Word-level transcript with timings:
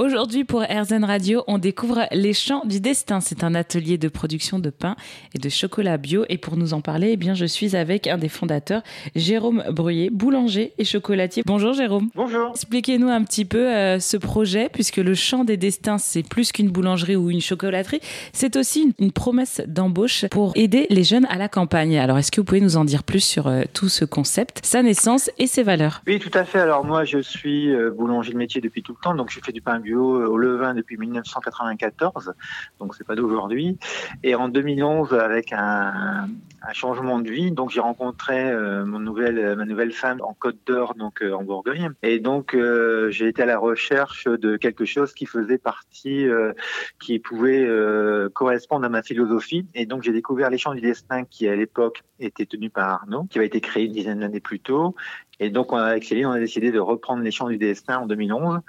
Aujourd'hui, 0.00 0.44
pour 0.44 0.62
RZN 0.62 1.04
Radio, 1.04 1.44
on 1.46 1.58
découvre 1.58 2.06
les 2.10 2.32
champs 2.32 2.64
du 2.64 2.80
destin. 2.80 3.20
C'est 3.20 3.44
un 3.44 3.54
atelier 3.54 3.98
de 3.98 4.08
production 4.08 4.58
de 4.58 4.70
pain 4.70 4.96
et 5.34 5.38
de 5.38 5.50
chocolat 5.50 5.98
bio. 5.98 6.24
Et 6.30 6.38
pour 6.38 6.56
nous 6.56 6.72
en 6.72 6.80
parler, 6.80 7.10
eh 7.12 7.16
bien, 7.18 7.34
je 7.34 7.44
suis 7.44 7.76
avec 7.76 8.06
un 8.06 8.16
des 8.16 8.30
fondateurs, 8.30 8.80
Jérôme 9.14 9.62
Bruyer, 9.68 10.08
boulanger 10.08 10.72
et 10.78 10.86
chocolatier. 10.86 11.42
Bonjour 11.44 11.74
Jérôme. 11.74 12.08
Bonjour. 12.14 12.48
Expliquez-nous 12.52 13.08
un 13.08 13.22
petit 13.24 13.44
peu 13.44 13.68
euh, 13.68 14.00
ce 14.00 14.16
projet, 14.16 14.70
puisque 14.72 14.96
le 14.96 15.12
champ 15.12 15.44
des 15.44 15.58
destins, 15.58 15.98
c'est 15.98 16.26
plus 16.26 16.50
qu'une 16.50 16.70
boulangerie 16.70 17.16
ou 17.16 17.28
une 17.28 17.42
chocolaterie. 17.42 18.00
C'est 18.32 18.56
aussi 18.56 18.84
une, 18.84 18.92
une 18.98 19.12
promesse 19.12 19.60
d'embauche 19.66 20.24
pour 20.30 20.52
aider 20.54 20.86
les 20.88 21.04
jeunes 21.04 21.26
à 21.28 21.36
la 21.36 21.50
campagne. 21.50 21.98
Alors, 21.98 22.16
est-ce 22.16 22.32
que 22.32 22.40
vous 22.40 22.46
pouvez 22.46 22.62
nous 22.62 22.78
en 22.78 22.86
dire 22.86 23.02
plus 23.02 23.22
sur 23.22 23.48
euh, 23.48 23.64
tout 23.74 23.90
ce 23.90 24.06
concept, 24.06 24.60
sa 24.64 24.82
naissance 24.82 25.30
et 25.36 25.46
ses 25.46 25.62
valeurs? 25.62 26.00
Oui, 26.06 26.18
tout 26.18 26.32
à 26.32 26.46
fait. 26.46 26.60
Alors 26.60 26.86
moi, 26.86 27.04
je 27.04 27.18
suis 27.18 27.70
euh, 27.70 27.90
boulanger 27.90 28.32
de 28.32 28.38
métier 28.38 28.62
depuis 28.62 28.82
tout 28.82 28.96
le 28.98 29.02
temps, 29.02 29.14
donc 29.14 29.28
je 29.28 29.40
fais 29.44 29.52
du 29.52 29.60
pain 29.60 29.78
bio 29.78 29.89
au 29.96 30.36
levain 30.36 30.74
depuis 30.74 30.96
1994, 30.96 32.34
donc 32.78 32.94
c'est 32.94 33.06
pas 33.06 33.14
d'aujourd'hui. 33.14 33.78
Et 34.22 34.34
en 34.34 34.48
2011, 34.48 35.14
avec 35.14 35.52
un, 35.52 36.28
un 36.62 36.72
changement 36.72 37.18
de 37.18 37.30
vie, 37.30 37.52
donc 37.52 37.70
j'ai 37.70 37.80
rencontré 37.80 38.50
euh, 38.50 38.84
mon 38.84 38.98
nouvelle, 38.98 39.56
ma 39.56 39.64
nouvelle 39.64 39.92
femme 39.92 40.20
en 40.22 40.34
Côte 40.34 40.58
d'Or, 40.66 40.94
donc 40.94 41.22
euh, 41.22 41.32
en 41.32 41.42
Bourgogne. 41.42 41.90
Et 42.02 42.18
donc 42.18 42.54
euh, 42.54 43.10
j'ai 43.10 43.28
été 43.28 43.42
à 43.42 43.46
la 43.46 43.58
recherche 43.58 44.26
de 44.26 44.56
quelque 44.56 44.84
chose 44.84 45.14
qui 45.14 45.26
faisait 45.26 45.58
partie, 45.58 46.28
euh, 46.28 46.52
qui 47.00 47.18
pouvait 47.18 47.64
euh, 47.64 48.28
correspondre 48.28 48.84
à 48.84 48.88
ma 48.88 49.02
philosophie. 49.02 49.66
Et 49.74 49.86
donc 49.86 50.02
j'ai 50.02 50.12
découvert 50.12 50.50
les 50.50 50.58
champs 50.58 50.74
du 50.74 50.80
destin 50.80 51.24
qui 51.24 51.48
à 51.48 51.56
l'époque 51.56 52.02
était 52.18 52.46
tenu 52.46 52.70
par 52.70 52.88
Arnaud, 52.88 53.24
qui 53.30 53.38
avait 53.38 53.46
été 53.46 53.60
créé 53.60 53.84
une 53.86 53.92
dizaine 53.92 54.20
d'années 54.20 54.40
plus 54.40 54.60
tôt. 54.60 54.94
Et 55.42 55.48
donc, 55.48 55.72
avec 55.72 56.04
Céline, 56.04 56.26
on 56.26 56.32
a 56.32 56.38
décidé 56.38 56.70
de 56.70 56.78
reprendre 56.78 57.22
les 57.22 57.30
champs 57.30 57.48
du 57.48 57.56
destin 57.56 58.00
en 58.00 58.06
2011 58.06 58.60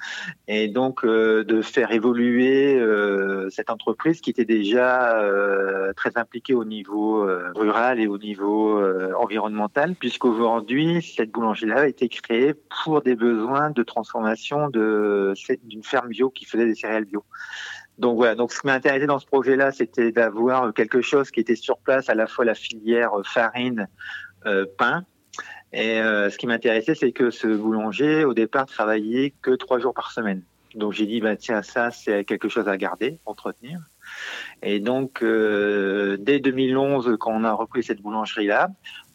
et 0.47 0.69
donc 0.69 1.03
euh, 1.03 1.43
de 1.43 1.61
faire 1.61 1.91
évoluer 1.91 2.79
euh, 2.79 3.49
cette 3.49 3.69
entreprise 3.69 4.21
qui 4.21 4.29
était 4.29 4.45
déjà 4.45 5.19
euh, 5.19 5.91
très 5.93 6.17
impliquée 6.17 6.53
au 6.53 6.63
niveau 6.63 7.27
euh, 7.27 7.51
et 7.89 8.07
au 8.07 8.17
niveau 8.17 8.77
euh, 8.77 9.13
environnemental, 9.17 9.95
puisqu'aujourd'hui, 9.95 11.01
cette 11.01 11.31
boulangerie-là 11.31 11.81
a 11.81 11.87
été 11.87 12.09
créée 12.09 12.53
pour 12.83 13.01
des 13.01 13.15
besoins 13.15 13.69
de 13.71 13.83
transformation 13.83 14.69
de 14.69 15.33
d'une 15.63 15.83
ferme 15.83 16.09
bio 16.09 16.29
qui 16.29 16.45
faisait 16.45 16.65
des 16.65 16.75
céréales 16.75 17.05
bio. 17.05 17.23
Donc 17.97 18.15
voilà, 18.17 18.35
donc 18.35 18.51
ce 18.51 18.61
qui 18.61 18.67
m'a 18.67 18.73
intéressé 18.73 19.05
dans 19.05 19.19
ce 19.19 19.25
projet-là, 19.25 19.71
c'était 19.71 20.11
d'avoir 20.11 20.73
quelque 20.73 21.01
chose 21.01 21.29
qui 21.31 21.39
était 21.39 21.55
sur 21.55 21.77
place, 21.77 22.09
à 22.09 22.15
la 22.15 22.27
fois 22.27 22.45
la 22.45 22.55
filière 22.55 23.11
farine, 23.23 23.87
euh, 24.45 24.65
pain, 24.77 25.05
et 25.73 25.99
euh, 25.99 26.29
ce 26.29 26.37
qui 26.37 26.47
m'intéressait, 26.47 26.95
c'est 26.95 27.11
que 27.11 27.31
ce 27.31 27.47
boulanger, 27.47 28.25
au 28.25 28.33
départ, 28.33 28.65
travaillait 28.65 29.33
que 29.41 29.51
trois 29.51 29.79
jours 29.79 29.93
par 29.93 30.11
semaine. 30.11 30.43
Donc 30.75 30.93
j'ai 30.93 31.05
dit, 31.05 31.21
bah, 31.21 31.35
tiens, 31.35 31.61
ça, 31.61 31.91
c'est 31.91 32.25
quelque 32.25 32.49
chose 32.49 32.67
à 32.67 32.77
garder, 32.77 33.19
entretenir. 33.25 33.79
Et 34.63 34.79
donc, 34.79 35.23
euh, 35.23 36.17
dès 36.19 36.39
2011, 36.39 37.17
quand 37.19 37.31
on 37.31 37.43
a 37.43 37.53
repris 37.53 37.83
cette 37.83 38.01
boulangerie-là, 38.01 38.69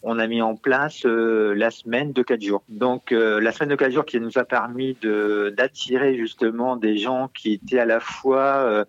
on 0.08 0.20
a 0.20 0.28
mis 0.28 0.40
en 0.40 0.54
place 0.54 1.04
euh, 1.04 1.52
la 1.56 1.72
semaine 1.72 2.12
de 2.12 2.22
quatre 2.22 2.40
jours. 2.40 2.62
Donc 2.68 3.10
euh, 3.10 3.40
la 3.40 3.50
semaine 3.50 3.70
de 3.70 3.74
quatre 3.74 3.90
jours 3.90 4.04
qui 4.04 4.20
nous 4.20 4.38
a 4.38 4.44
permis 4.44 4.96
d'attirer 5.02 6.16
justement 6.16 6.76
des 6.76 6.96
gens 6.96 7.28
qui 7.34 7.54
étaient 7.54 7.80
à 7.80 7.84
la 7.84 7.98
fois 7.98 8.44
euh, 8.44 8.84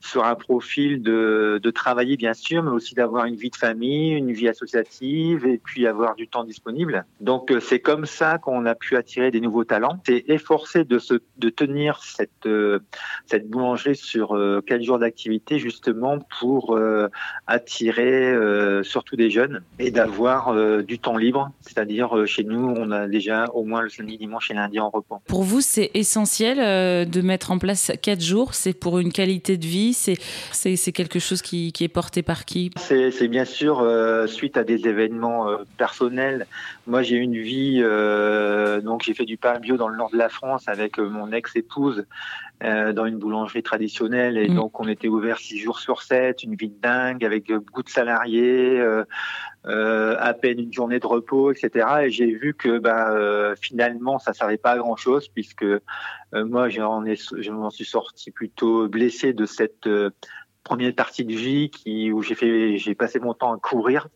sur 0.00 0.24
un 0.24 0.34
profil 0.34 1.02
de, 1.02 1.60
de 1.62 1.70
travailler 1.70 2.16
bien 2.16 2.32
sûr, 2.32 2.62
mais 2.62 2.70
aussi 2.70 2.94
d'avoir 2.94 3.26
une 3.26 3.36
vie 3.36 3.50
de 3.50 3.56
famille, 3.56 4.12
une 4.12 4.32
vie 4.32 4.48
associative 4.48 5.44
et 5.46 5.58
puis 5.58 5.86
avoir 5.86 6.14
du 6.14 6.26
temps 6.26 6.42
disponible. 6.42 7.04
Donc 7.20 7.52
c'est 7.60 7.80
comme 7.80 8.06
ça 8.06 8.38
qu'on 8.38 8.64
a 8.64 8.74
pu 8.74 8.96
attirer 8.96 9.30
des 9.30 9.42
nouveaux 9.42 9.64
talents. 9.64 10.00
C'est 10.06 10.24
efforcer 10.28 10.84
de 10.84 10.98
se 10.98 11.20
de 11.36 11.50
tenir 11.50 12.02
cette 12.02 12.48
cette 13.26 13.46
boulangerie 13.46 13.96
sur 13.96 14.34
euh, 14.34 14.62
quatre 14.66 14.82
jours 14.82 14.98
d'activité 14.98 15.58
justement 15.58 16.18
pour 16.40 16.78
attirer 17.46 18.34
surtout 18.82 19.16
des 19.16 19.28
jeunes 19.28 19.62
et 19.78 19.90
d'avoir 19.90 20.61
euh, 20.62 20.82
du 20.82 20.98
temps 20.98 21.16
libre, 21.16 21.50
c'est-à-dire 21.60 22.16
euh, 22.16 22.26
chez 22.26 22.44
nous, 22.44 22.74
on 22.76 22.90
a 22.90 23.08
déjà 23.08 23.46
au 23.54 23.64
moins 23.64 23.82
le 23.82 23.88
samedi, 23.88 24.16
dimanche 24.16 24.50
et 24.50 24.54
lundi 24.54 24.78
en 24.78 24.90
repos. 24.90 25.18
Pour 25.26 25.42
vous, 25.42 25.60
c'est 25.60 25.90
essentiel 25.94 26.58
euh, 26.60 27.04
de 27.04 27.20
mettre 27.20 27.50
en 27.50 27.58
place 27.58 27.92
quatre 28.00 28.22
jours? 28.22 28.54
C'est 28.54 28.72
pour 28.72 28.98
une 28.98 29.12
qualité 29.12 29.56
de 29.56 29.66
vie? 29.66 29.92
C'est 29.92 30.16
c'est 30.52 30.92
quelque 30.92 31.18
chose 31.18 31.42
qui, 31.42 31.72
qui, 31.72 31.84
est 31.84 31.88
porté 31.88 32.22
par 32.22 32.44
qui? 32.44 32.70
C'est 32.76 33.28
bien 33.28 33.44
sûr 33.44 33.84
suite 34.26 34.56
à 34.56 34.64
des 34.64 34.86
événements 34.86 35.48
personnels. 35.76 36.46
Moi, 36.86 37.02
j'ai 37.02 37.16
une 37.16 37.36
vie, 37.36 37.82
donc 38.82 39.02
j'ai 39.02 39.14
fait 39.14 39.24
du 39.24 39.36
pain 39.36 39.58
bio 39.58 39.76
dans 39.76 39.88
le 39.88 39.96
nord 39.96 40.10
de 40.10 40.18
la 40.18 40.28
France 40.28 40.68
avec 40.68 40.98
mon 40.98 41.32
ex-épouse 41.32 42.04
dans 42.62 43.06
une 43.06 43.18
boulangerie 43.18 43.62
traditionnelle 43.62 44.38
et 44.38 44.48
mmh. 44.48 44.54
donc 44.54 44.78
on 44.78 44.86
était 44.86 45.08
ouvert 45.08 45.38
six 45.38 45.58
jours 45.58 45.80
sur 45.80 46.02
sept, 46.02 46.44
une 46.44 46.54
vie 46.54 46.68
de 46.68 46.80
dingue 46.80 47.24
avec 47.24 47.52
beaucoup 47.52 47.82
de 47.82 47.88
salariés. 47.88 48.80
Euh, 49.64 50.16
à 50.18 50.34
peine 50.34 50.58
une 50.58 50.72
journée 50.72 50.98
de 50.98 51.06
repos, 51.06 51.52
etc. 51.52 51.86
Et 52.02 52.10
j'ai 52.10 52.26
vu 52.32 52.52
que 52.52 52.78
bah, 52.78 53.12
euh, 53.12 53.54
finalement, 53.60 54.18
ça 54.18 54.32
servait 54.32 54.56
pas 54.56 54.72
à 54.72 54.78
grand 54.78 54.96
chose 54.96 55.28
puisque 55.28 55.62
euh, 55.62 55.80
moi, 56.34 56.68
j'en 56.68 57.04
ai, 57.04 57.14
je 57.14 57.50
m'en 57.52 57.70
suis 57.70 57.84
sorti 57.84 58.32
plutôt 58.32 58.88
blessé 58.88 59.32
de 59.32 59.46
cette 59.46 59.88
première 60.64 60.94
partie 60.96 61.24
de 61.24 61.32
vie 61.32 61.70
qui 61.70 62.10
où 62.10 62.22
j'ai 62.22 62.34
fait, 62.34 62.76
j'ai 62.76 62.96
passé 62.96 63.20
mon 63.20 63.34
temps 63.34 63.54
à 63.54 63.58
courir 63.58 64.08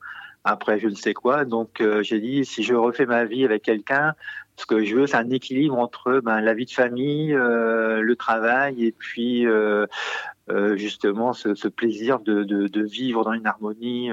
après 0.42 0.78
je 0.80 0.88
ne 0.88 0.94
sais 0.94 1.14
quoi. 1.14 1.44
Donc 1.44 1.80
j'ai 2.00 2.18
dit 2.18 2.44
si 2.44 2.64
je 2.64 2.74
refais 2.74 3.06
ma 3.06 3.24
vie 3.24 3.44
avec 3.44 3.62
quelqu'un, 3.62 4.14
ce 4.56 4.64
que 4.64 4.84
je 4.84 4.96
veux, 4.96 5.06
c'est 5.06 5.16
un 5.16 5.30
équilibre 5.30 5.78
entre 5.78 6.20
ben, 6.24 6.40
la 6.40 6.54
vie 6.54 6.64
de 6.64 6.70
famille, 6.70 7.34
euh, 7.34 8.00
le 8.00 8.16
travail 8.16 8.84
et 8.84 8.92
puis 8.92 9.46
euh, 9.46 9.86
euh, 10.48 10.76
justement 10.76 11.34
ce, 11.34 11.54
ce 11.54 11.68
plaisir 11.68 12.20
de, 12.20 12.42
de, 12.42 12.66
de, 12.66 12.82
vivre 12.82 13.22
dans 13.24 13.32
une 13.32 13.46
harmonie 13.46 14.10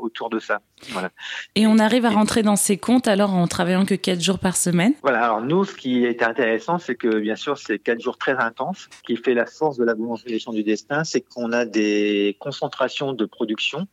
autour 0.00 0.30
de 0.30 0.38
ça. 0.38 0.60
Voilà. 0.90 1.10
Et 1.56 1.66
on 1.66 1.78
arrive 1.78 2.04
à 2.04 2.10
rentrer 2.10 2.42
dans 2.42 2.56
ces 2.56 2.76
comptes 2.76 3.08
alors 3.08 3.34
en 3.34 3.46
travaillant 3.48 3.84
que 3.84 3.94
quatre 3.94 4.20
jours 4.20 4.38
par 4.38 4.56
semaine? 4.56 4.92
Voilà, 5.02 5.24
alors 5.24 5.40
nous, 5.40 5.64
ce 5.64 5.74
qui 5.74 6.04
est 6.04 6.22
intéressant, 6.22 6.78
c'est 6.78 6.94
que 6.94 7.18
bien 7.18 7.36
sûr, 7.36 7.58
c'est 7.58 7.78
quatre 7.78 8.00
jours 8.00 8.18
très 8.18 8.36
intenses. 8.36 8.88
Ce 8.90 9.02
qui 9.02 9.16
fait 9.16 9.34
la 9.34 9.46
force 9.46 9.76
de 9.76 9.84
la 9.84 9.94
boulangerie 9.94 10.44
du 10.52 10.62
destin, 10.62 11.02
c'est 11.02 11.22
qu'on 11.22 11.52
a 11.52 11.64
des 11.64 12.36
concentrations 12.38 13.12
de 13.12 13.24
production. 13.24 13.88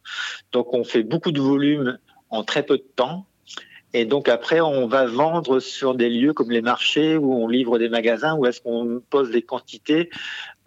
Donc 0.52 0.74
on 0.74 0.84
fait 0.84 1.04
beaucoup 1.04 1.32
de 1.32 1.42
volume 1.42 1.98
en 2.30 2.44
très 2.44 2.64
peu 2.64 2.78
de 2.78 2.86
temps 2.96 3.26
et 3.94 4.06
donc 4.06 4.30
après, 4.30 4.62
on 4.62 4.88
va 4.88 5.06
vendre 5.06 5.60
sur 5.60 5.96
des 5.96 6.10
lieux 6.10 6.34
comme 6.34 6.52
les 6.52 6.62
marchés 6.62 7.18
où 7.18 7.34
on 7.34 7.48
livre 7.48 7.78
des 7.78 7.90
magasins, 7.90 8.36
où 8.36 8.46
est-ce 8.46 8.62
qu'on 8.62 9.02
pose 9.10 9.32
des 9.32 9.42
quantités 9.42 10.10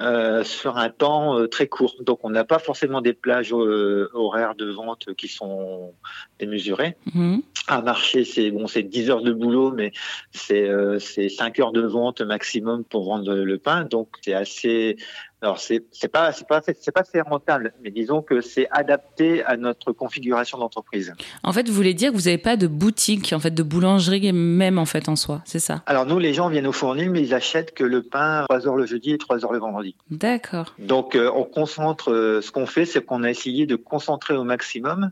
euh, 0.01 0.45
sur 0.45 0.77
un 0.77 0.91
temps 0.91 1.39
euh, 1.39 1.47
très 1.47 1.69
court. 1.69 1.95
Donc 2.01 2.21
on 2.25 2.31
n'a 2.31 2.45
pas 2.45 2.59
forcément 2.59 3.01
des 3.01 3.13
plages 3.13 3.55
euh, 3.55 4.11
horaires 4.13 4.57
de 4.57 4.69
vente 4.71 5.15
qui 5.15 5.29
sont 5.29 5.95
démesurées. 6.39 6.97
Mmh. 7.15 7.39
Un 7.69 7.81
marché, 7.81 8.25
c'est 8.25 8.51
bon, 8.51 8.67
c'est 8.67 8.83
10 8.83 9.11
heures 9.11 9.23
de 9.23 9.33
boulot, 9.33 9.71
mais 9.71 9.93
c'est 10.33 10.69
euh, 10.69 10.99
c'est 10.99 11.29
5 11.29 11.61
heures 11.61 11.73
de 11.73 11.83
vente 11.83 12.21
maximum 12.21 12.85
pour 12.85 13.05
vendre 13.05 13.35
le 13.35 13.59
pain. 13.59 13.85
Donc 13.85 14.09
c'est 14.23 14.35
assez 14.35 14.97
alors 15.45 15.59
c'est 15.59 15.85
c'est 15.93 16.09
pas 16.09 16.33
c'est 16.33 16.49
pas 16.49 16.63
c'est 16.63 16.91
pas 16.91 17.03
rentable, 17.27 17.75
mais 17.83 17.91
disons 17.91 18.23
que 18.23 18.41
c'est 18.41 18.67
adapté 18.71 19.45
à 19.45 19.59
notre 19.59 19.93
configuration 19.93 20.57
d'entreprise. 20.57 21.13
En 21.43 21.53
fait, 21.53 21.69
vous 21.69 21.75
voulez 21.75 21.93
dire 21.93 22.13
que 22.13 22.17
vous 22.17 22.23
n'avez 22.23 22.39
pas 22.39 22.57
de 22.57 22.67
boutique, 22.67 23.31
en 23.35 23.41
fait, 23.41 23.51
de 23.51 23.63
boulangerie 23.63 24.33
même 24.33 24.79
en 24.79 24.87
fait 24.87 25.07
en 25.07 25.17
soi, 25.17 25.43
c'est 25.45 25.59
ça? 25.59 25.83
Alors 25.85 26.07
nous, 26.07 26.19
les 26.19 26.33
gens 26.33 26.49
viennent 26.49 26.67
au 26.67 26.73
fournil, 26.73 27.11
mais 27.11 27.21
ils 27.21 27.35
achètent 27.35 27.75
que 27.75 27.85
le 27.85 28.03
pain 28.03 28.47
3 28.49 28.67
heures 28.67 28.77
le 28.77 28.87
jeudi 28.87 29.13
et 29.13 29.19
3 29.19 29.45
heures 29.45 29.53
le 29.53 29.59
vendredi. 29.59 29.95
D'accord. 30.11 30.75
Donc 30.79 31.15
euh, 31.15 31.31
on 31.35 31.45
concentre. 31.45 32.11
Euh, 32.11 32.41
ce 32.41 32.51
qu'on 32.51 32.65
fait, 32.65 32.87
c'est 32.87 33.05
qu'on 33.05 33.23
a 33.23 33.29
essayé 33.29 33.67
de 33.67 33.77
concentrer 33.77 34.35
au 34.35 34.45
maximum 34.45 35.11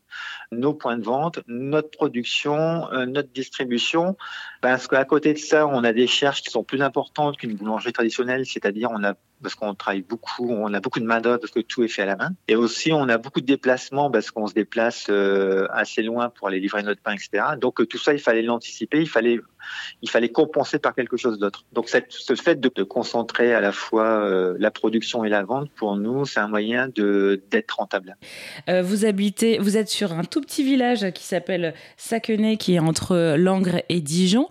nos 0.51 0.73
points 0.73 0.97
de 0.97 1.05
vente, 1.05 1.41
notre 1.47 1.91
production, 1.91 2.91
euh, 2.93 3.05
notre 3.05 3.31
distribution, 3.33 4.17
parce 4.63 4.89
qu'à 4.89 5.05
côté 5.05 5.35
de 5.35 5.39
ça, 5.39 5.67
on 5.67 5.85
a 5.85 5.93
des 5.93 6.07
charges 6.07 6.41
qui 6.41 6.49
sont 6.49 6.65
plus 6.65 6.81
importantes 6.81 7.37
qu'une 7.37 7.55
boulangerie 7.55 7.93
traditionnelle, 7.93 8.47
c'est-à-dire 8.47 8.89
on 8.91 9.05
a 9.05 9.15
parce 9.43 9.55
qu'on 9.55 9.75
travaille 9.75 10.03
beaucoup, 10.03 10.51
on 10.51 10.73
a 10.73 10.81
beaucoup 10.81 11.01
de 11.01 11.05
main 11.05 11.21
d'œuvre 11.21 11.39
parce 11.39 11.53
que 11.53 11.61
tout 11.61 11.83
est 11.83 11.89
fait 11.89 12.03
à 12.03 12.07
la 12.07 12.17
main. 12.17 12.31
Et 12.49 12.57
aussi, 12.57 12.93
on 12.93 13.09
a 13.09 13.19
beaucoup 13.19 13.41
de 13.41 13.47
déplacements 13.47 14.11
parce 14.11 14.31
qu'on 14.31 14.47
se 14.47 14.55
déplace 14.55 15.07
euh, 15.11 15.67
assez 15.71 16.03
loin 16.03 16.31
pour 16.31 16.49
aller 16.49 16.61
livrer 16.61 16.83
notre 16.83 17.01
pain, 17.01 17.13
etc. 17.13 17.45
Donc 17.61 17.81
euh, 17.81 17.87
tout 17.87 17.99
ça, 17.99 18.13
il 18.13 18.21
fallait 18.21 18.43
l'anticiper, 18.43 19.01
il 19.01 19.09
fallait, 19.09 19.41
il 20.03 20.11
fallait 20.11 20.31
compenser 20.31 20.79
par 20.79 20.95
quelque 20.95 21.17
chose 21.17 21.39
d'autre. 21.39 21.65
Donc 21.73 21.89
ce 21.89 22.35
fait 22.35 22.61
de, 22.61 22.83
concentrer 22.83 23.55
à 23.55 23.61
la 23.61 23.73
fois 23.73 24.07
euh, 24.07 24.57
la 24.59 24.71
production 24.71 25.25
et 25.25 25.29
la 25.29 25.45
vente, 25.45 25.71
pour 25.71 25.97
nous, 25.97 26.25
c'est 26.25 26.41
un 26.41 26.49
moyen 26.49 26.89
de 26.89 27.43
d'être 27.51 27.77
rentable. 27.77 28.17
Vous 28.69 29.05
habitez, 29.05 29.59
vous 29.59 29.77
êtes 29.77 29.89
sur 29.89 30.13
un 30.13 30.25
tout 30.25 30.41
petit 30.41 30.63
village 30.63 31.11
qui 31.13 31.25
s'appelle 31.25 31.75
Saquenay, 31.97 32.57
qui 32.57 32.75
est 32.75 32.79
entre 32.79 33.37
Langres 33.37 33.83
et 33.89 34.01
Dijon. 34.01 34.49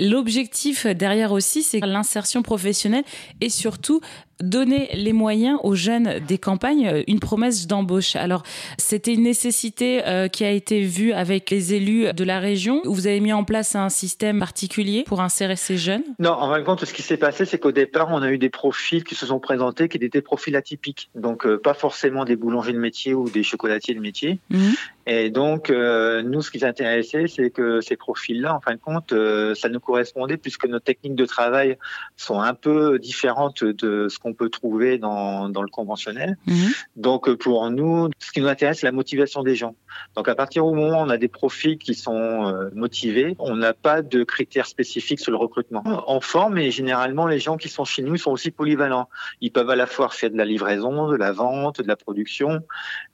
L'objectif 0.00 0.86
derrière 0.86 1.32
aussi, 1.32 1.62
c'est 1.62 1.80
l'insertion 1.80 2.42
professionnelle 2.42 3.04
et 3.40 3.48
surtout 3.48 4.00
donner 4.40 4.88
les 4.94 5.12
moyens 5.12 5.58
aux 5.62 5.74
jeunes 5.74 6.20
des 6.26 6.38
campagnes, 6.38 7.04
une 7.06 7.20
promesse 7.20 7.66
d'embauche. 7.66 8.16
Alors, 8.16 8.42
c'était 8.78 9.14
une 9.14 9.22
nécessité 9.22 10.06
euh, 10.06 10.28
qui 10.28 10.44
a 10.44 10.50
été 10.50 10.82
vue 10.82 11.12
avec 11.12 11.50
les 11.50 11.74
élus 11.74 12.12
de 12.12 12.24
la 12.24 12.40
région. 12.40 12.80
Vous 12.84 13.06
avez 13.06 13.20
mis 13.20 13.32
en 13.32 13.44
place 13.44 13.74
un 13.74 13.88
système 13.88 14.38
particulier 14.40 15.04
pour 15.06 15.20
insérer 15.20 15.56
ces 15.56 15.76
jeunes? 15.76 16.02
Non, 16.18 16.32
en 16.32 16.50
fin 16.50 16.58
de 16.58 16.64
compte, 16.64 16.84
ce 16.84 16.92
qui 16.92 17.02
s'est 17.02 17.16
passé, 17.16 17.44
c'est 17.44 17.58
qu'au 17.58 17.72
départ, 17.72 18.08
on 18.10 18.22
a 18.22 18.30
eu 18.30 18.38
des 18.38 18.50
profils 18.50 19.04
qui 19.04 19.14
se 19.14 19.26
sont 19.26 19.38
présentés 19.38 19.88
qui 19.88 19.96
étaient 19.96 20.08
des 20.08 20.22
profils 20.22 20.56
atypiques. 20.56 21.10
Donc, 21.14 21.46
euh, 21.46 21.58
pas 21.58 21.74
forcément 21.74 22.24
des 22.24 22.36
boulangers 22.36 22.72
de 22.72 22.78
métier 22.78 23.14
ou 23.14 23.28
des 23.28 23.42
chocolatiers 23.42 23.94
de 23.94 24.00
métier. 24.00 24.38
Mhm. 24.50 24.74
Et 25.12 25.28
donc, 25.28 25.70
euh, 25.70 26.22
nous, 26.22 26.40
ce 26.40 26.52
qui 26.52 26.58
nous 26.58 26.64
intéressait, 26.64 27.26
c'est 27.26 27.50
que 27.50 27.80
ces 27.80 27.96
profils-là, 27.96 28.54
en 28.54 28.60
fin 28.60 28.74
de 28.74 28.78
compte, 28.78 29.12
euh, 29.12 29.56
ça 29.56 29.68
nous 29.68 29.80
correspondait 29.80 30.36
puisque 30.36 30.66
nos 30.66 30.78
techniques 30.78 31.16
de 31.16 31.26
travail 31.26 31.78
sont 32.16 32.40
un 32.40 32.54
peu 32.54 32.96
différentes 33.00 33.64
de 33.64 34.06
ce 34.08 34.20
qu'on 34.20 34.34
peut 34.34 34.50
trouver 34.50 34.98
dans, 34.98 35.48
dans 35.48 35.62
le 35.62 35.68
conventionnel. 35.68 36.38
Mhm. 36.46 36.68
Donc, 36.94 37.28
pour 37.38 37.68
nous, 37.70 38.08
ce 38.20 38.30
qui 38.30 38.40
nous 38.40 38.46
intéresse, 38.46 38.78
c'est 38.78 38.86
la 38.86 38.92
motivation 38.92 39.42
des 39.42 39.56
gens. 39.56 39.74
Donc, 40.14 40.28
à 40.28 40.36
partir 40.36 40.64
du 40.64 40.76
moment 40.76 41.00
où 41.00 41.04
on 41.04 41.10
a 41.10 41.16
des 41.16 41.26
profils 41.26 41.76
qui 41.76 41.96
sont 41.96 42.70
motivés, 42.72 43.34
on 43.40 43.56
n'a 43.56 43.72
pas 43.72 44.02
de 44.02 44.22
critères 44.22 44.66
spécifiques 44.66 45.18
sur 45.18 45.32
le 45.32 45.38
recrutement. 45.38 45.82
On 46.06 46.20
forme 46.20 46.58
et 46.58 46.70
généralement, 46.70 47.26
les 47.26 47.40
gens 47.40 47.56
qui 47.56 47.68
sont 47.68 47.84
chez 47.84 48.02
nous 48.02 48.16
sont 48.16 48.30
aussi 48.30 48.52
polyvalents. 48.52 49.08
Ils 49.40 49.50
peuvent 49.50 49.70
à 49.70 49.76
la 49.76 49.88
fois 49.88 50.08
faire 50.08 50.30
de 50.30 50.36
la 50.36 50.44
livraison, 50.44 51.08
de 51.08 51.16
la 51.16 51.32
vente, 51.32 51.80
de 51.80 51.88
la 51.88 51.96
production. 51.96 52.60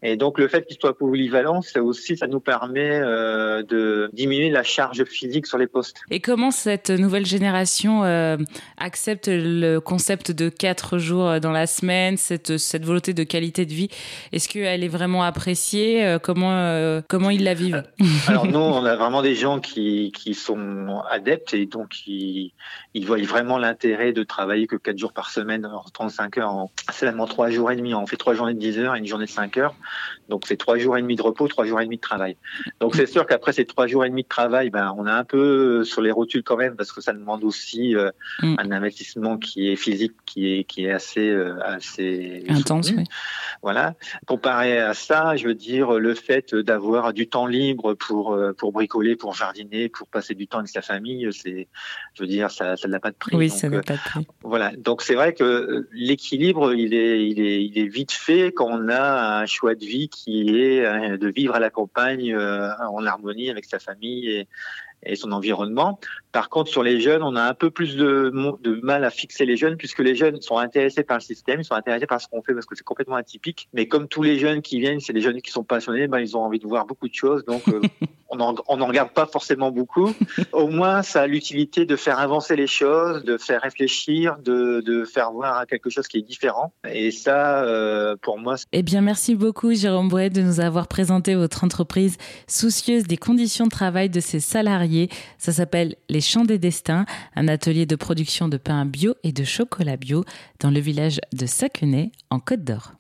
Et 0.02 0.18
donc, 0.18 0.38
le 0.38 0.46
fait 0.48 0.66
qu'ils 0.66 0.76
soient 0.78 0.98
polyvalents, 0.98 1.62
ça 1.62 1.80
aussi, 1.86 2.16
ça 2.16 2.26
nous 2.26 2.40
permet 2.40 3.00
euh, 3.00 3.62
de 3.62 4.10
diminuer 4.12 4.50
la 4.50 4.62
charge 4.62 5.04
physique 5.04 5.46
sur 5.46 5.58
les 5.58 5.66
postes. 5.66 6.00
Et 6.10 6.20
comment 6.20 6.50
cette 6.50 6.90
nouvelle 6.90 7.26
génération 7.26 8.04
euh, 8.04 8.36
accepte 8.76 9.28
le 9.28 9.78
concept 9.78 10.30
de 10.32 10.48
quatre 10.48 10.98
jours 10.98 11.40
dans 11.40 11.52
la 11.52 11.66
semaine, 11.66 12.16
cette, 12.16 12.58
cette 12.58 12.84
volonté 12.84 13.14
de 13.14 13.24
qualité 13.24 13.66
de 13.66 13.72
vie? 13.72 13.88
Est-ce 14.32 14.48
qu'elle 14.48 14.84
est 14.84 14.88
vraiment 14.88 15.22
appréciée? 15.22 16.04
Euh, 16.04 16.18
Comment, 16.26 17.02
comment 17.08 17.30
ils 17.30 17.44
la 17.44 17.54
vivent? 17.54 17.84
Alors, 18.26 18.46
nous, 18.46 18.58
on 18.58 18.84
a 18.84 18.96
vraiment 18.96 19.22
des 19.22 19.36
gens 19.36 19.60
qui, 19.60 20.12
qui 20.12 20.34
sont 20.34 21.02
adeptes 21.08 21.54
et 21.54 21.66
donc 21.66 22.06
ils, 22.06 22.52
ils 22.94 23.06
voient 23.06 23.22
vraiment 23.22 23.58
l'intérêt 23.58 24.12
de 24.12 24.22
travailler 24.22 24.66
que 24.66 24.76
quatre 24.76 24.98
jours 24.98 25.12
par 25.12 25.30
semaine, 25.30 25.68
35 25.92 26.38
heures, 26.38 26.66
c'est 26.90 27.06
seulement 27.06 27.26
trois 27.26 27.50
jours 27.50 27.70
et 27.70 27.76
demi. 27.76 27.94
On 27.94 28.06
fait 28.06 28.16
trois 28.16 28.34
journées 28.34 28.54
de 28.54 28.58
10 28.58 28.78
heures 28.78 28.96
et 28.96 28.98
une 28.98 29.06
journée 29.06 29.26
de 29.26 29.30
5 29.30 29.56
heures. 29.58 29.74
Donc 30.28 30.44
c'est 30.46 30.56
trois 30.56 30.78
jours 30.78 30.96
et 30.96 31.02
demi 31.02 31.14
de 31.14 31.22
repos, 31.22 31.46
trois 31.48 31.65
jours 31.66 31.80
et 31.80 31.84
demi 31.84 31.96
de 31.96 32.00
travail. 32.00 32.36
Donc 32.80 32.94
c'est 32.94 33.06
sûr 33.06 33.26
qu'après 33.26 33.52
ces 33.52 33.64
trois 33.64 33.86
jours 33.86 34.04
et 34.04 34.08
demi 34.08 34.22
de 34.22 34.28
travail, 34.28 34.70
ben 34.70 34.94
on 34.96 35.06
a 35.06 35.12
un 35.12 35.24
peu 35.24 35.84
sur 35.84 36.00
les 36.00 36.10
rotules 36.10 36.42
quand 36.42 36.56
même 36.56 36.76
parce 36.76 36.92
que 36.92 37.00
ça 37.00 37.12
demande 37.12 37.44
aussi 37.44 37.94
euh, 37.96 38.10
mm. 38.42 38.56
un 38.58 38.70
investissement 38.70 39.38
qui 39.38 39.70
est 39.70 39.76
physique, 39.76 40.12
qui 40.24 40.52
est 40.52 40.64
qui 40.64 40.86
est 40.86 40.92
assez 40.92 41.28
euh, 41.28 41.58
assez 41.62 42.44
intense. 42.48 42.92
Oui. 42.96 43.04
Voilà. 43.62 43.94
Comparé 44.26 44.78
à 44.78 44.94
ça, 44.94 45.36
je 45.36 45.48
veux 45.48 45.54
dire 45.54 45.92
le 45.92 46.14
fait 46.14 46.54
d'avoir 46.54 47.12
du 47.12 47.28
temps 47.28 47.46
libre 47.46 47.94
pour 47.94 48.34
euh, 48.34 48.52
pour 48.52 48.72
bricoler, 48.72 49.16
pour 49.16 49.34
jardiner, 49.34 49.88
pour 49.88 50.08
passer 50.08 50.34
du 50.34 50.46
temps 50.46 50.58
avec 50.58 50.70
sa 50.70 50.82
famille, 50.82 51.28
c'est, 51.32 51.68
je 52.14 52.22
veux 52.22 52.28
dire, 52.28 52.50
ça 52.50 52.76
ça 52.76 52.88
n'a 52.88 53.00
pas 53.00 53.10
de 53.10 53.16
prix. 53.16 53.36
Oui, 53.36 53.50
ça 53.50 53.68
n'a 53.68 53.82
pas 53.82 53.94
de 53.94 53.98
prix. 53.98 54.26
Voilà. 54.42 54.72
Donc 54.76 55.02
c'est 55.02 55.14
vrai 55.14 55.34
que 55.34 55.88
l'équilibre, 55.92 56.74
il 56.74 56.94
est 56.94 57.28
il 57.28 57.40
est 57.40 57.64
il 57.64 57.78
est 57.78 57.88
vite 57.88 58.12
fait 58.12 58.52
quand 58.52 58.68
on 58.68 58.88
a 58.88 59.40
un 59.40 59.46
choix 59.46 59.74
de 59.74 59.84
vie 59.84 60.08
qui 60.08 60.60
est 60.60 60.84
euh, 60.84 61.16
de 61.16 61.28
vivre 61.28 61.54
à 61.56 61.60
la 61.60 61.70
campagne 61.70 62.32
euh, 62.32 62.70
en 62.90 63.04
harmonie 63.06 63.50
avec 63.50 63.64
sa 63.64 63.78
famille 63.78 64.28
et, 64.28 64.46
son 65.14 65.30
environnement. 65.30 66.00
Par 66.32 66.48
contre, 66.48 66.68
sur 66.68 66.82
les 66.82 67.00
jeunes, 67.00 67.22
on 67.22 67.36
a 67.36 67.42
un 67.42 67.54
peu 67.54 67.70
plus 67.70 67.96
de, 67.96 68.32
de, 68.60 68.80
mal 68.82 69.04
à 69.04 69.10
fixer 69.10 69.46
les 69.46 69.56
jeunes 69.56 69.76
puisque 69.76 70.00
les 70.00 70.16
jeunes 70.16 70.40
sont 70.40 70.58
intéressés 70.58 71.04
par 71.04 71.18
le 71.18 71.22
système, 71.22 71.60
ils 71.60 71.64
sont 71.64 71.74
intéressés 71.74 72.06
par 72.06 72.20
ce 72.20 72.26
qu'on 72.26 72.42
fait 72.42 72.54
parce 72.54 72.66
que 72.66 72.74
c'est 72.74 72.82
complètement 72.82 73.14
atypique. 73.14 73.68
Mais 73.72 73.86
comme 73.86 74.08
tous 74.08 74.22
les 74.22 74.38
jeunes 74.38 74.62
qui 74.62 74.80
viennent, 74.80 74.98
c'est 74.98 75.12
des 75.12 75.20
jeunes 75.20 75.40
qui 75.42 75.52
sont 75.52 75.62
passionnés, 75.62 76.08
ben, 76.08 76.18
ils 76.18 76.36
ont 76.36 76.40
envie 76.40 76.58
de 76.58 76.66
voir 76.66 76.86
beaucoup 76.86 77.08
de 77.08 77.14
choses. 77.14 77.44
Donc, 77.44 77.68
euh, 77.68 77.80
on 78.40 78.76
n'en 78.76 78.86
regarde 78.86 79.10
pas 79.10 79.26
forcément 79.26 79.70
beaucoup. 79.70 80.12
Au 80.52 80.68
moins, 80.68 81.02
ça 81.02 81.22
a 81.22 81.26
l'utilité 81.26 81.86
de 81.86 81.96
faire 81.96 82.18
avancer 82.18 82.56
les 82.56 82.66
choses, 82.66 83.24
de 83.24 83.38
faire 83.38 83.62
réfléchir, 83.62 84.36
de, 84.44 84.80
de 84.80 85.04
faire 85.04 85.32
voir 85.32 85.66
quelque 85.66 85.90
chose 85.90 86.06
qui 86.08 86.18
est 86.18 86.22
différent. 86.22 86.72
Et 86.90 87.10
ça, 87.10 87.62
euh, 87.64 88.16
pour 88.20 88.38
moi... 88.38 88.56
Eh 88.72 88.82
bien, 88.82 89.00
merci 89.00 89.34
beaucoup, 89.34 89.74
Jérôme 89.74 90.08
Bouet, 90.08 90.30
de 90.30 90.42
nous 90.42 90.60
avoir 90.60 90.88
présenté 90.88 91.34
votre 91.34 91.64
entreprise 91.64 92.16
soucieuse 92.46 93.04
des 93.04 93.16
conditions 93.16 93.64
de 93.64 93.70
travail 93.70 94.10
de 94.10 94.20
ses 94.20 94.40
salariés. 94.40 95.08
Ça 95.38 95.52
s'appelle 95.52 95.96
Les 96.08 96.20
Champs 96.20 96.44
des 96.44 96.58
Destins, 96.58 97.06
un 97.34 97.48
atelier 97.48 97.86
de 97.86 97.96
production 97.96 98.48
de 98.48 98.56
pain 98.56 98.84
bio 98.84 99.14
et 99.22 99.32
de 99.32 99.44
chocolat 99.44 99.96
bio 99.96 100.24
dans 100.60 100.70
le 100.70 100.80
village 100.80 101.20
de 101.32 101.46
Saquenay, 101.46 102.12
en 102.30 102.40
Côte 102.40 102.64
d'Or. 102.64 102.92